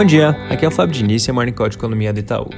Bom 0.00 0.06
dia, 0.06 0.30
aqui 0.48 0.64
é 0.64 0.68
o 0.68 0.70
Fábio 0.70 0.94
Diniz, 0.94 1.28
é 1.28 1.32
Morning 1.32 1.52
Call 1.52 1.68
de 1.68 1.76
Economia 1.76 2.10
do 2.10 2.20
Itaú. 2.20 2.48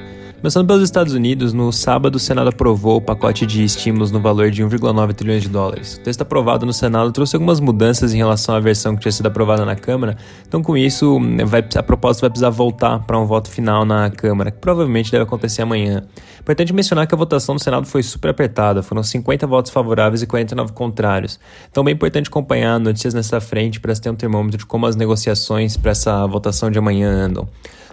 Começando 0.43 0.67
pelos 0.67 0.83
Estados 0.83 1.13
Unidos, 1.13 1.53
no 1.53 1.71
sábado 1.71 2.17
o 2.17 2.19
Senado 2.19 2.49
aprovou 2.49 2.97
o 2.97 3.01
pacote 3.01 3.45
de 3.45 3.63
estímulos 3.63 4.11
no 4.11 4.19
valor 4.19 4.51
de 4.51 4.61
1,9 4.61 5.13
trilhões 5.13 5.41
de 5.41 5.47
dólares. 5.47 5.95
O 5.95 6.01
texto 6.01 6.19
aprovado 6.19 6.65
no 6.65 6.73
Senado 6.73 7.13
trouxe 7.13 7.37
algumas 7.37 7.61
mudanças 7.61 8.13
em 8.13 8.17
relação 8.17 8.53
à 8.53 8.59
versão 8.59 8.93
que 8.93 9.03
tinha 9.03 9.11
sido 9.13 9.27
aprovada 9.27 9.63
na 9.63 9.73
Câmara, 9.73 10.17
então 10.45 10.61
com 10.61 10.75
isso 10.75 11.17
vai, 11.45 11.63
a 11.77 11.81
proposta 11.81 12.19
vai 12.19 12.29
precisar 12.29 12.49
voltar 12.49 12.99
para 13.05 13.17
um 13.17 13.25
voto 13.25 13.49
final 13.49 13.85
na 13.85 14.09
Câmara, 14.09 14.51
que 14.51 14.57
provavelmente 14.57 15.09
deve 15.09 15.23
acontecer 15.23 15.61
amanhã. 15.61 16.03
Importante 16.41 16.73
mencionar 16.73 17.07
que 17.07 17.15
a 17.15 17.17
votação 17.17 17.55
no 17.55 17.59
Senado 17.59 17.87
foi 17.87 18.03
super 18.03 18.31
apertada, 18.31 18.83
foram 18.83 19.01
50 19.01 19.47
votos 19.47 19.71
favoráveis 19.71 20.23
e 20.23 20.27
49 20.27 20.73
contrários. 20.73 21.39
Então 21.71 21.83
é 21.83 21.85
bem 21.85 21.93
importante 21.93 22.27
acompanhar 22.27 22.77
notícias 22.81 23.13
nessa 23.13 23.39
frente 23.39 23.79
para 23.79 23.95
ter 23.95 24.09
um 24.09 24.15
termômetro 24.15 24.57
de 24.57 24.65
como 24.65 24.87
as 24.87 24.97
negociações 24.97 25.77
para 25.77 25.91
essa 25.91 26.27
votação 26.27 26.69
de 26.69 26.77
amanhã 26.77 27.09
andam. 27.09 27.47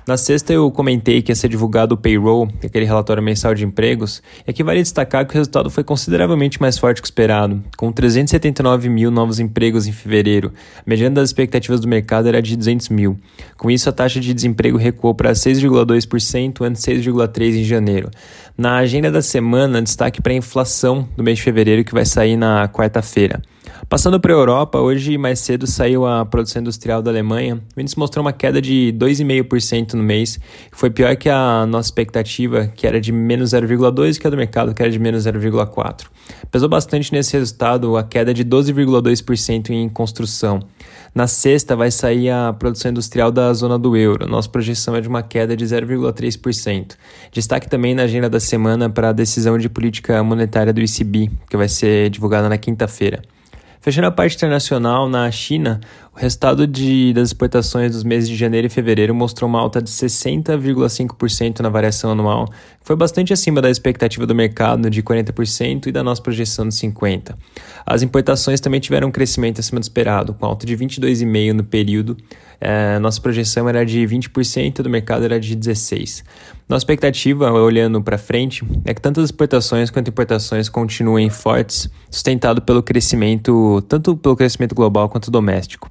Na 0.07 0.17
sexta 0.17 0.53
eu 0.53 0.71
comentei 0.71 1.21
que 1.21 1.31
ia 1.31 1.37
ser 1.37 1.49
divulgado 1.49 1.95
o 1.95 1.99
payroll, 1.99 2.49
é 2.63 2.67
aquele 2.67 2.85
relatório 2.85 3.23
mensal 3.23 3.55
de 3.55 3.65
empregos, 3.65 4.23
e 4.47 4.51
aqui 4.51 4.63
vale 4.63 4.81
destacar 4.83 5.27
que 5.27 5.33
o 5.33 5.37
resultado 5.37 5.71
foi 5.71 5.85
consideravelmente 5.85 6.61
mais 6.61 6.79
forte 6.79 7.03
que 7.03 7.07
o 7.07 7.09
esperado, 7.09 7.63
com 7.77 7.93
379 7.93 8.89
mil 8.89 9.11
novos 9.11 9.39
empregos 9.39 9.87
em 9.87 9.93
fevereiro. 9.93 10.53
A 10.79 10.83
mediana 10.87 11.17
das 11.17 11.29
expectativas 11.29 11.81
do 11.81 11.89
mercado 11.89 12.29
era 12.29 12.41
de 12.41 12.57
200 12.57 12.89
mil. 12.89 13.19
Com 13.57 13.71
isso, 13.71 13.89
a 13.89 13.93
taxa 13.93 14.19
de 14.19 14.33
desemprego 14.33 14.79
recuou 14.79 15.15
para 15.15 15.33
6,2%, 15.33 16.63
antes 16.63 16.83
6,3% 16.83 17.57
em 17.57 17.65
janeiro. 17.65 18.11
Na 18.57 18.79
agenda 18.79 19.11
da 19.11 19.23
semana, 19.23 19.83
destaque 19.83 20.21
para 20.21 20.33
a 20.33 20.37
inflação 20.37 21.09
do 21.17 21.23
mês 21.23 21.39
de 21.39 21.45
fevereiro, 21.45 21.85
que 21.85 21.95
vai 21.95 22.05
sair 22.05 22.37
na 22.37 22.69
quarta-feira. 22.69 23.41
Passando 23.89 24.21
para 24.21 24.33
a 24.33 24.37
Europa, 24.37 24.79
hoje 24.79 25.17
mais 25.17 25.41
cedo 25.41 25.67
saiu 25.67 26.07
a 26.07 26.25
produção 26.25 26.61
industrial 26.61 27.03
da 27.03 27.11
Alemanha. 27.11 27.61
O 27.77 27.81
índice 27.81 27.99
mostrou 27.99 28.25
uma 28.25 28.33
queda 28.33 28.61
de 28.61 28.95
2,5% 28.97 29.95
no 29.95 30.03
mês, 30.03 30.39
foi 30.71 30.91
pior 30.91 31.17
que 31.17 31.29
a 31.29 31.67
nossa 31.67 31.89
expectativa, 31.89 32.67
que 32.69 32.87
era 32.87 33.01
de 33.01 33.11
menos 33.11 33.51
0,2%, 33.51 34.19
que 34.19 34.27
é 34.27 34.31
do 34.31 34.37
mercado, 34.37 34.75
que 34.75 34.83
era 34.83 34.91
de 34.91 34.99
menos 34.99 35.25
0,4%. 35.25 36.07
Pesou 36.51 36.69
bastante 36.69 37.13
nesse 37.13 37.37
resultado 37.37 37.97
a 37.97 38.05
queda 38.05 38.35
de 38.35 38.45
12,2% 38.45 39.71
em 39.71 39.89
construção. 39.89 40.61
Na 41.13 41.27
sexta 41.27 41.75
vai 41.75 41.91
sair 41.91 42.31
a 42.31 42.53
produção 42.53 42.93
industrial 42.93 43.33
da 43.33 43.53
zona 43.53 43.77
do 43.77 43.97
euro. 43.97 44.29
Nossa 44.29 44.49
projeção 44.49 44.95
é 44.95 45.01
de 45.01 45.09
uma 45.09 45.23
queda 45.23 45.57
de 45.57 45.65
0,3%. 45.65 46.97
Destaque 47.33 47.69
também 47.69 47.95
na 47.95 48.03
agenda 48.03 48.29
da 48.29 48.39
semana 48.39 48.89
para 48.89 49.09
a 49.09 49.13
decisão 49.13 49.59
de 49.59 49.69
política 49.69 50.23
monetária 50.23 50.73
do 50.73 50.81
ECB, 50.81 51.31
que 51.49 51.57
vai 51.57 51.69
ser 51.69 52.11
divulgada 52.11 52.49
na 52.49 52.57
quinta-feira. 52.57 53.23
Fechando 53.81 54.09
a 54.09 54.11
parte 54.11 54.37
internacional, 54.37 55.09
na 55.09 55.31
China, 55.31 55.81
o 56.15 56.19
resultado 56.19 56.67
de, 56.67 57.15
das 57.15 57.29
exportações 57.29 57.93
dos 57.93 58.05
meses 58.05 58.29
de 58.29 58.37
janeiro 58.37 58.67
e 58.67 58.71
fevereiro 58.71 59.15
mostrou 59.15 59.49
uma 59.49 59.59
alta 59.59 59.81
de 59.81 59.89
60,5% 59.89 61.61
na 61.61 61.71
variação 61.71 62.11
anual, 62.11 62.47
que 62.47 62.85
foi 62.85 62.95
bastante 62.95 63.33
acima 63.33 63.63
da 63.63 63.71
expectativa 63.71 64.27
do 64.27 64.35
mercado 64.35 64.91
de 64.91 65.03
40% 65.03 65.87
e 65.87 65.93
da 65.93 66.03
nossa 66.03 66.21
projeção 66.21 66.69
de 66.69 66.75
50%. 66.75 67.35
As 67.87 68.03
importações 68.03 68.61
também 68.61 68.81
tiveram 68.81 69.09
um 69.09 69.11
crescimento 69.11 69.61
acima 69.61 69.81
do 69.81 69.85
esperado, 69.85 70.35
com 70.35 70.45
alta 70.45 70.67
de 70.67 70.77
22,5% 70.77 71.53
no 71.55 71.65
período. 71.65 72.19
É, 72.61 72.99
nossa 72.99 73.21
projeção 73.21 73.69
era 73.69 73.85
de 73.85 74.01
20%, 74.01 74.83
do 74.83 74.91
mercado 74.91 75.25
era 75.25 75.41
de 75.41 75.57
16%. 75.57 76.23
Nossa 76.69 76.83
expectativa, 76.83 77.51
olhando 77.51 78.01
para 78.01 78.17
frente, 78.17 78.65
é 78.85 78.95
que 78.95 79.01
tanto 79.01 79.21
as 79.21 79.27
exportações 79.27 79.91
quanto 79.91 80.09
importações 80.09 80.69
continuem 80.69 81.29
fortes, 81.29 81.91
sustentado 82.09 82.63
pelo 82.63 82.81
crescimento, 82.81 83.83
tanto 83.89 84.17
pelo 84.17 84.37
crescimento 84.37 84.73
global 84.75 85.09
quanto 85.09 85.33
doméstico. 85.33 85.91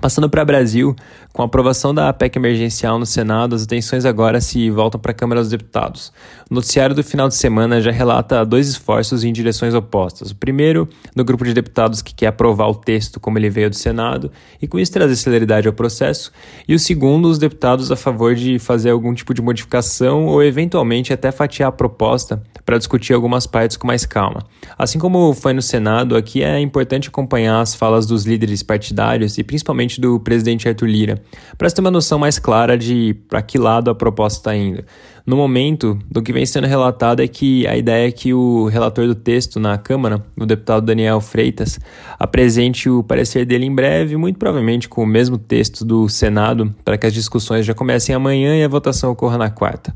Passando 0.00 0.28
para 0.28 0.42
o 0.42 0.46
Brasil, 0.46 0.94
com 1.32 1.40
a 1.40 1.46
aprovação 1.46 1.94
da 1.94 2.12
PEC 2.12 2.36
emergencial 2.36 2.98
no 2.98 3.06
Senado, 3.06 3.54
as 3.54 3.62
atenções 3.62 4.04
agora 4.04 4.38
se 4.38 4.70
voltam 4.70 5.00
para 5.00 5.12
a 5.12 5.14
Câmara 5.14 5.40
dos 5.40 5.50
Deputados. 5.50 6.12
O 6.50 6.54
noticiário 6.54 6.94
do 6.94 7.02
final 7.02 7.26
de 7.26 7.34
semana 7.34 7.80
já 7.80 7.90
relata 7.90 8.44
dois 8.44 8.68
esforços 8.68 9.24
em 9.24 9.32
direções 9.32 9.72
opostas. 9.74 10.30
O 10.30 10.36
primeiro, 10.36 10.86
no 11.16 11.24
grupo 11.24 11.42
de 11.44 11.54
deputados 11.54 12.02
que 12.02 12.14
quer 12.14 12.26
aprovar 12.26 12.68
o 12.68 12.74
texto 12.74 13.18
como 13.18 13.38
ele 13.38 13.48
veio 13.48 13.70
do 13.70 13.76
Senado 13.76 14.30
e 14.60 14.68
com 14.68 14.78
isso 14.78 14.92
trazer 14.92 15.16
celeridade 15.16 15.66
ao 15.66 15.72
processo, 15.72 16.30
e 16.68 16.74
o 16.74 16.78
segundo, 16.78 17.26
os 17.26 17.38
deputados 17.38 17.90
a 17.90 17.96
favor 17.96 18.34
de 18.34 18.58
fazer 18.58 18.90
algum 18.90 19.14
tipo 19.14 19.32
de 19.32 19.40
modificação 19.40 20.26
ou 20.26 20.42
eventualmente 20.42 21.14
até 21.14 21.32
fatiar 21.32 21.70
a 21.70 21.72
proposta 21.72 22.42
para 22.64 22.76
discutir 22.76 23.14
algumas 23.14 23.46
partes 23.46 23.78
com 23.78 23.86
mais 23.86 24.04
calma. 24.04 24.44
Assim 24.78 24.98
como 24.98 25.32
foi 25.32 25.54
no 25.54 25.62
Senado, 25.62 26.14
aqui 26.14 26.42
é 26.42 26.60
importante 26.60 27.08
acompanhar 27.08 27.60
as 27.60 27.74
falas 27.74 28.06
dos 28.06 28.26
líderes 28.26 28.62
partidários 28.62 29.38
e 29.38 29.44
principalmente 29.44 29.77
do 30.00 30.18
presidente 30.20 30.68
Arthur 30.68 30.86
Lira 30.86 31.22
para 31.56 31.70
ter 31.70 31.80
uma 31.80 31.90
noção 31.90 32.18
mais 32.18 32.38
clara 32.38 32.76
de 32.76 33.14
para 33.28 33.40
que 33.40 33.58
lado 33.58 33.90
a 33.90 33.94
proposta 33.94 34.38
está 34.38 34.56
indo. 34.56 34.84
No 35.28 35.36
momento, 35.36 35.98
do 36.10 36.22
que 36.22 36.32
vem 36.32 36.46
sendo 36.46 36.66
relatado 36.66 37.20
é 37.20 37.28
que 37.28 37.66
a 37.66 37.76
ideia 37.76 38.08
é 38.08 38.10
que 38.10 38.32
o 38.32 38.64
relator 38.64 39.06
do 39.06 39.14
texto 39.14 39.60
na 39.60 39.76
Câmara, 39.76 40.24
o 40.34 40.46
deputado 40.46 40.86
Daniel 40.86 41.20
Freitas, 41.20 41.78
apresente 42.18 42.88
o 42.88 43.02
parecer 43.02 43.44
dele 43.44 43.66
em 43.66 43.74
breve, 43.74 44.16
muito 44.16 44.38
provavelmente 44.38 44.88
com 44.88 45.02
o 45.02 45.06
mesmo 45.06 45.36
texto 45.36 45.84
do 45.84 46.08
Senado, 46.08 46.74
para 46.82 46.96
que 46.96 47.06
as 47.06 47.12
discussões 47.12 47.66
já 47.66 47.74
comecem 47.74 48.14
amanhã 48.14 48.56
e 48.56 48.64
a 48.64 48.68
votação 48.68 49.10
ocorra 49.10 49.36
na 49.36 49.50
quarta. 49.50 49.94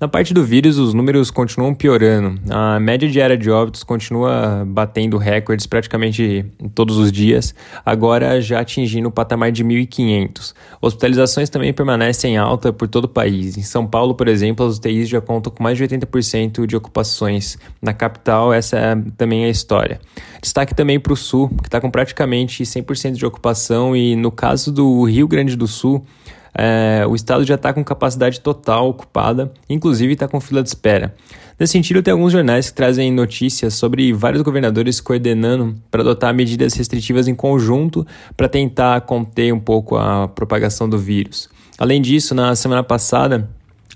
Na 0.00 0.06
parte 0.06 0.32
do 0.32 0.44
vírus, 0.44 0.78
os 0.78 0.94
números 0.94 1.28
continuam 1.28 1.74
piorando. 1.74 2.40
A 2.48 2.78
média 2.78 3.08
diária 3.08 3.36
de 3.36 3.50
óbitos 3.50 3.82
continua 3.82 4.64
batendo 4.64 5.18
recordes 5.18 5.66
praticamente 5.66 6.46
todos 6.72 6.96
os 6.98 7.10
dias, 7.10 7.52
agora 7.84 8.40
já 8.40 8.60
atingindo 8.60 9.08
o 9.08 9.10
patamar 9.10 9.50
de 9.50 9.64
1.500. 9.64 10.54
Hospitalizações 10.80 11.50
também 11.50 11.72
permanecem 11.72 12.36
alta 12.36 12.72
por 12.72 12.86
todo 12.86 13.06
o 13.06 13.08
país. 13.08 13.58
Em 13.58 13.62
São 13.62 13.84
Paulo, 13.88 14.14
por 14.14 14.28
exemplo, 14.28 14.64
as 14.64 14.76
UTIs 14.76 15.08
já 15.08 15.20
contam 15.20 15.52
com 15.52 15.64
mais 15.64 15.76
de 15.76 15.82
80% 15.82 16.64
de 16.64 16.76
ocupações. 16.76 17.58
Na 17.82 17.92
capital, 17.92 18.52
essa 18.52 18.76
é 18.76 18.96
também 19.16 19.46
a 19.46 19.48
história. 19.48 20.00
Destaque 20.40 20.76
também 20.76 21.00
para 21.00 21.12
o 21.12 21.16
Sul, 21.16 21.48
que 21.48 21.66
está 21.66 21.80
com 21.80 21.90
praticamente 21.90 22.62
100% 22.62 23.14
de 23.14 23.26
ocupação, 23.26 23.96
e 23.96 24.14
no 24.14 24.30
caso 24.30 24.70
do 24.70 25.02
Rio 25.02 25.26
Grande 25.26 25.56
do 25.56 25.66
Sul, 25.66 26.06
é, 26.54 27.04
o 27.08 27.14
estado 27.14 27.44
já 27.44 27.54
está 27.54 27.72
com 27.72 27.84
capacidade 27.84 28.40
total 28.40 28.88
ocupada, 28.88 29.52
inclusive 29.68 30.12
está 30.12 30.28
com 30.28 30.40
fila 30.40 30.62
de 30.62 30.68
espera. 30.68 31.14
Nesse 31.58 31.72
sentido, 31.72 32.02
tem 32.02 32.12
alguns 32.12 32.32
jornais 32.32 32.70
que 32.70 32.76
trazem 32.76 33.10
notícias 33.10 33.74
sobre 33.74 34.12
vários 34.12 34.42
governadores 34.42 35.00
coordenando 35.00 35.74
para 35.90 36.02
adotar 36.02 36.32
medidas 36.32 36.74
restritivas 36.74 37.26
em 37.26 37.34
conjunto 37.34 38.06
para 38.36 38.48
tentar 38.48 39.00
conter 39.00 39.52
um 39.52 39.58
pouco 39.58 39.96
a 39.96 40.28
propagação 40.28 40.88
do 40.88 40.96
vírus. 40.96 41.48
Além 41.76 42.00
disso, 42.00 42.34
na 42.34 42.54
semana 42.54 42.84
passada, 42.84 43.48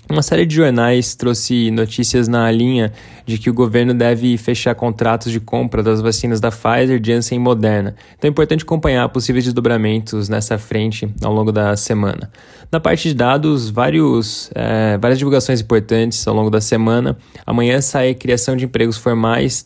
uma 0.09 0.21
série 0.21 0.45
de 0.45 0.55
jornais 0.55 1.15
trouxe 1.15 1.71
notícias 1.71 2.27
na 2.27 2.51
linha 2.51 2.91
de 3.25 3.37
que 3.37 3.49
o 3.49 3.53
governo 3.53 3.93
deve 3.93 4.37
fechar 4.37 4.75
contratos 4.75 5.31
de 5.31 5.39
compra 5.39 5.81
das 5.81 6.01
vacinas 6.01 6.41
da 6.41 6.51
Pfizer, 6.51 6.99
Janssen 7.03 7.37
e 7.37 7.39
Moderna. 7.39 7.95
Então 8.17 8.27
é 8.27 8.31
importante 8.31 8.63
acompanhar 8.63 9.07
possíveis 9.09 9.45
desdobramentos 9.45 10.27
nessa 10.27 10.57
frente 10.57 11.09
ao 11.21 11.33
longo 11.33 11.51
da 11.51 11.75
semana. 11.77 12.29
Na 12.69 12.79
parte 12.79 13.07
de 13.07 13.13
dados, 13.13 13.69
vários, 13.69 14.49
é, 14.55 14.97
várias 14.97 15.19
divulgações 15.19 15.61
importantes 15.61 16.27
ao 16.27 16.35
longo 16.35 16.49
da 16.49 16.59
semana. 16.59 17.17
Amanhã 17.45 17.79
sai 17.79 18.09
a 18.09 18.15
criação 18.15 18.57
de 18.57 18.65
empregos 18.65 18.97
formais 18.97 19.65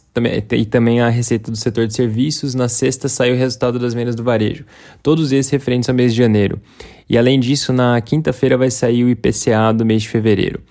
e 0.51 0.65
também 0.65 0.99
a 0.99 1.09
receita 1.09 1.49
do 1.49 1.57
setor 1.57 1.87
de 1.87 1.93
serviços. 1.93 2.53
Na 2.53 2.67
sexta 2.67 3.07
sai 3.07 3.31
o 3.31 3.35
resultado 3.35 3.79
das 3.79 3.93
vendas 3.93 4.13
do 4.13 4.23
varejo. 4.23 4.65
Todos 5.01 5.31
esses 5.31 5.51
referentes 5.51 5.89
ao 5.89 5.95
mês 5.95 6.13
de 6.13 6.17
janeiro. 6.17 6.61
E 7.09 7.18
além 7.18 7.40
disso, 7.40 7.72
na 7.72 8.00
quinta-feira 8.01 8.57
vai 8.57 8.69
sair 8.69 9.03
o 9.03 9.09
IPCA 9.09 9.72
do 9.73 9.85
mês 9.85 10.01
de 10.03 10.09
fevereiro. 10.09 10.62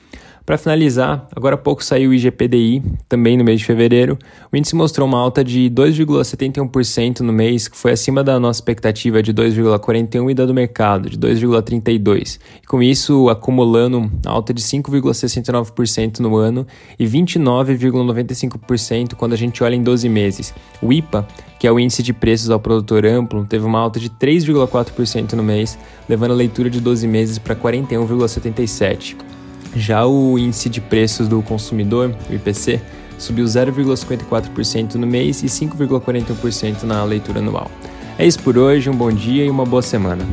Para 0.46 0.56
finalizar, 0.56 1.26
agora 1.34 1.56
há 1.56 1.58
pouco 1.58 1.82
saiu 1.82 2.10
o 2.10 2.14
IGPDI, 2.14 2.80
também 3.08 3.36
no 3.36 3.42
mês 3.42 3.58
de 3.58 3.66
fevereiro. 3.66 4.16
O 4.52 4.56
índice 4.56 4.76
mostrou 4.76 5.08
uma 5.08 5.18
alta 5.18 5.42
de 5.42 5.68
2,71% 5.68 7.18
no 7.18 7.32
mês, 7.32 7.66
que 7.66 7.76
foi 7.76 7.90
acima 7.90 8.22
da 8.22 8.38
nossa 8.38 8.58
expectativa 8.58 9.20
de 9.20 9.34
2,41% 9.34 10.30
e 10.30 10.34
da 10.34 10.46
do 10.46 10.54
mercado, 10.54 11.10
de 11.10 11.18
2,32%. 11.18 12.38
E 12.62 12.66
com 12.66 12.80
isso, 12.80 13.28
acumulando 13.28 14.08
alta 14.24 14.54
de 14.54 14.62
5,69% 14.62 16.20
no 16.20 16.36
ano 16.36 16.64
e 16.96 17.04
29,95% 17.04 19.14
quando 19.14 19.32
a 19.32 19.36
gente 19.36 19.64
olha 19.64 19.74
em 19.74 19.82
12 19.82 20.08
meses. 20.08 20.54
O 20.80 20.92
IPA, 20.92 21.26
que 21.58 21.66
é 21.66 21.72
o 21.72 21.80
índice 21.80 22.04
de 22.04 22.12
preços 22.12 22.50
ao 22.50 22.60
produtor 22.60 23.04
amplo, 23.04 23.44
teve 23.44 23.66
uma 23.66 23.80
alta 23.80 23.98
de 23.98 24.10
3,4% 24.10 25.32
no 25.32 25.42
mês, 25.42 25.76
levando 26.08 26.30
a 26.30 26.36
leitura 26.36 26.70
de 26.70 26.80
12 26.80 27.08
meses 27.08 27.36
para 27.36 27.56
41,77%. 27.56 29.35
Já 29.76 30.06
o 30.06 30.38
índice 30.38 30.70
de 30.70 30.80
preços 30.80 31.28
do 31.28 31.42
consumidor, 31.42 32.14
o 32.30 32.34
IPC, 32.34 32.80
subiu 33.18 33.44
0,54% 33.44 34.94
no 34.94 35.06
mês 35.06 35.42
e 35.42 35.46
5,41% 35.46 36.84
na 36.84 37.04
leitura 37.04 37.40
anual. 37.40 37.70
É 38.18 38.26
isso 38.26 38.40
por 38.40 38.56
hoje, 38.56 38.88
um 38.88 38.96
bom 38.96 39.12
dia 39.12 39.44
e 39.44 39.50
uma 39.50 39.66
boa 39.66 39.82
semana. 39.82 40.24